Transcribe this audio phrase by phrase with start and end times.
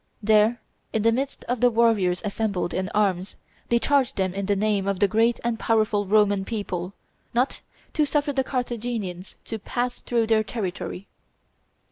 [0.23, 0.59] There,
[0.93, 3.35] in the midst of the warriors assembled in arms,
[3.69, 6.95] they charged them in the name of the great and powerful Roman people,
[7.35, 7.61] not
[7.93, 11.07] to suffer the Carthaginians to pass through their territory.